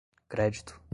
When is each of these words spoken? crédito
crédito 0.29 0.81